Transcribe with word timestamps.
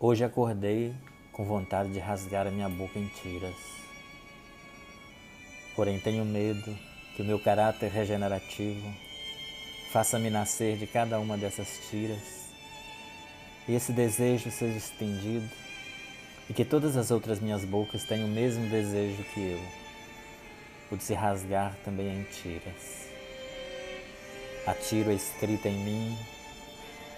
Hoje 0.00 0.22
acordei 0.22 0.94
com 1.32 1.44
vontade 1.44 1.92
de 1.92 1.98
rasgar 1.98 2.46
a 2.46 2.52
minha 2.52 2.68
boca 2.68 2.96
em 2.96 3.08
tiras. 3.08 3.56
Porém, 5.74 5.98
tenho 5.98 6.24
medo 6.24 6.72
que 7.16 7.22
o 7.22 7.24
meu 7.24 7.36
caráter 7.40 7.90
regenerativo 7.90 8.94
faça-me 9.90 10.30
nascer 10.30 10.76
de 10.76 10.86
cada 10.86 11.18
uma 11.18 11.36
dessas 11.36 11.80
tiras 11.90 12.48
e 13.66 13.74
esse 13.74 13.90
desejo 13.90 14.52
seja 14.52 14.78
estendido 14.78 15.50
e 16.48 16.54
que 16.54 16.64
todas 16.64 16.96
as 16.96 17.10
outras 17.10 17.40
minhas 17.40 17.64
bocas 17.64 18.04
tenham 18.04 18.28
o 18.28 18.30
mesmo 18.30 18.70
desejo 18.70 19.24
que 19.34 19.40
eu, 19.40 19.60
o 20.92 20.96
de 20.96 21.02
se 21.02 21.14
rasgar 21.14 21.76
também 21.84 22.20
em 22.20 22.22
tiras. 22.22 23.08
Atiro 24.64 25.10
a 25.10 25.14
escrita 25.14 25.68
em 25.68 25.76
mim 25.76 26.16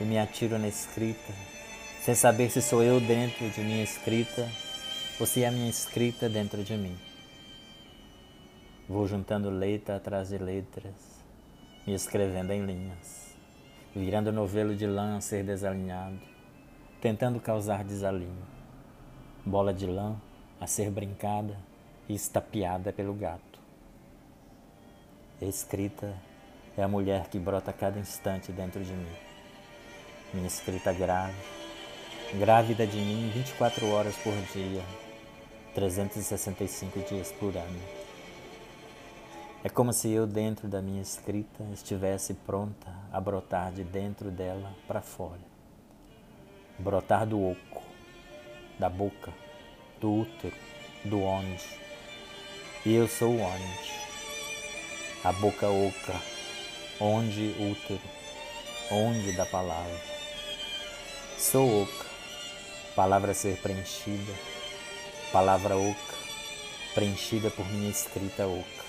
e 0.01 0.05
me 0.05 0.19
atiro 0.19 0.59
na 0.59 0.69
escrita 0.69 1.60
sem 2.01 2.15
saber 2.15 2.51
se 2.51 2.63
sou 2.63 2.83
eu 2.83 2.99
dentro 2.99 3.49
de 3.51 3.61
minha 3.61 3.85
escrita 3.85 4.49
ou 5.19 5.27
se 5.27 5.43
é 5.43 5.49
a 5.49 5.51
minha 5.51 5.69
escrita 5.69 6.31
dentro 6.31 6.65
de 6.65 6.75
mim. 6.75 6.97
Vou 8.89 9.07
juntando 9.07 9.51
letra 9.51 9.97
atrás 9.97 10.31
de 10.31 10.39
letras, 10.39 10.95
me 11.87 11.93
escrevendo 11.93 12.53
em 12.53 12.65
linhas, 12.65 13.37
virando 13.95 14.33
novelo 14.33 14.75
de 14.75 14.87
lã 14.87 15.19
a 15.19 15.21
ser 15.21 15.45
desalinhado, 15.45 16.19
tentando 17.03 17.39
causar 17.39 17.85
desalinho, 17.85 18.47
bola 19.45 19.73
de 19.75 19.87
lã 19.87 20.17
a 20.59 20.67
ser 20.67 20.91
brincada 20.91 21.55
e 22.09 22.15
estapeada 22.15 22.95
pelo 22.95 23.13
gato. 23.13 23.61
escrita 25.43 26.17
é 26.79 26.83
a 26.83 26.89
mulher 26.89 27.29
que 27.29 27.39
brota 27.39 27.71
a 27.71 27.75
cada 27.75 27.99
instante 27.99 28.51
dentro 28.51 28.83
de 28.83 28.93
mim. 28.93 29.17
Minha 30.33 30.47
escrita 30.47 30.93
grave, 30.93 31.60
grávida 32.39 32.87
de 32.87 32.97
mim 32.97 33.31
24 33.35 33.89
horas 33.89 34.17
por 34.17 34.33
dia, 34.55 34.83
365 35.75 37.01
dias 37.01 37.33
por 37.33 37.57
ano. 37.57 37.81
É 39.65 39.69
como 39.69 39.93
se 39.93 40.11
eu, 40.11 40.27
dentro 40.27 40.69
da 40.69 40.81
minha 40.81 41.03
escrita, 41.03 41.65
estivesse 41.73 42.33
pronta 42.33 42.89
a 43.13 43.21
brotar 43.21 43.73
de 43.73 43.83
dentro 43.83 44.31
dela 44.31 44.73
para 44.87 45.03
fora. 45.03 45.41
Brotar 46.79 47.27
do 47.27 47.51
oco, 47.51 47.83
da 48.79 48.89
boca, 48.89 49.33
do 50.01 50.21
útero, 50.21 50.57
do 51.05 51.21
onde. 51.23 51.69
E 52.87 52.95
eu 52.95 53.07
sou 53.09 53.39
onde. 53.39 54.01
A 55.23 55.33
boca 55.33 55.69
oca, 55.69 56.15
onde 56.99 57.55
útero, 57.59 58.01
onde 58.91 59.37
da 59.37 59.45
palavra. 59.45 60.01
Sou 61.37 61.83
oca 61.83 62.10
palavra 63.01 63.31
a 63.31 63.35
ser 63.35 63.57
preenchida, 63.63 64.35
palavra 65.33 65.75
oca, 65.75 66.15
preenchida 66.95 67.51
por 67.51 67.67
minha 67.73 67.89
escrita 67.89 68.47
oca. 68.47 68.85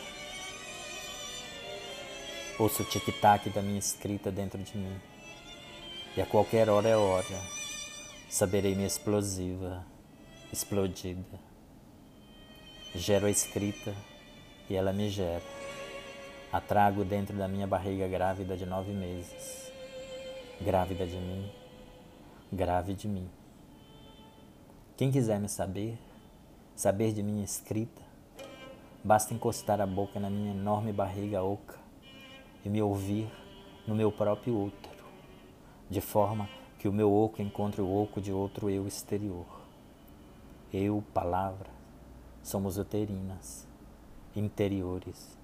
Ouço 2.59 2.83
o 2.83 2.85
tic-tac 2.85 3.49
da 3.51 3.61
minha 3.61 3.79
escrita 3.79 4.29
dentro 4.29 4.61
de 4.61 4.77
mim, 4.77 4.99
e 6.17 6.21
a 6.21 6.25
qualquer 6.25 6.67
hora 6.67 6.89
é 6.89 6.97
hora, 6.97 7.41
saberei-me 8.29 8.83
explosiva, 8.83 9.85
explodida. 10.51 11.39
Gero 12.93 13.27
a 13.27 13.31
escrita 13.31 13.95
e 14.69 14.75
ela 14.75 14.91
me 14.91 15.09
gera. 15.09 15.41
A 16.51 16.59
trago 16.59 17.05
dentro 17.05 17.37
da 17.37 17.47
minha 17.47 17.65
barriga 17.65 18.09
grávida 18.09 18.57
de 18.57 18.65
nove 18.65 18.91
meses, 18.91 19.71
grávida 20.59 21.07
de 21.07 21.15
mim, 21.15 21.49
grave 22.51 22.93
de 22.93 23.07
mim. 23.07 23.40
Quem 24.97 25.11
quiser 25.11 25.39
me 25.39 25.49
saber, 25.49 25.97
saber 26.75 27.11
de 27.13 27.23
minha 27.23 27.43
escrita, 27.43 28.01
basta 29.03 29.33
encostar 29.33 29.81
a 29.81 29.87
boca 29.87 30.19
na 30.19 30.29
minha 30.29 30.51
enorme 30.51 30.91
barriga 30.91 31.41
oca 31.41 31.79
e 32.63 32.69
me 32.69 32.81
ouvir 32.81 33.31
no 33.87 33.95
meu 33.95 34.11
próprio 34.11 34.65
útero, 34.65 35.03
de 35.89 36.01
forma 36.01 36.47
que 36.77 36.87
o 36.87 36.93
meu 36.93 37.11
oco 37.11 37.41
encontre 37.41 37.81
o 37.81 37.91
oco 37.91 38.21
de 38.21 38.31
outro 38.31 38.69
eu 38.69 38.87
exterior. 38.87 39.45
Eu, 40.71 41.03
palavra, 41.13 41.69
somos 42.43 42.77
uterinas, 42.77 43.67
interiores, 44.35 45.35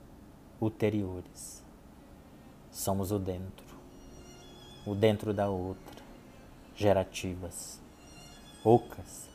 ulteriores. 0.61 1.63
Somos 2.71 3.11
o 3.11 3.17
dentro, 3.17 3.65
o 4.85 4.93
dentro 4.93 5.33
da 5.33 5.49
outra, 5.49 6.03
gerativas, 6.75 7.81
ocas 8.63 9.26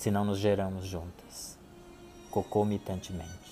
se 0.00 0.10
não 0.10 0.24
nos 0.24 0.38
geramos 0.38 0.86
juntas, 0.86 1.58
concomitantemente. 2.30 3.49